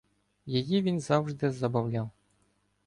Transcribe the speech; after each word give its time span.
Її 0.45 0.81
він 0.81 0.99
завжде 0.99 1.51
забавляв: 1.51 2.09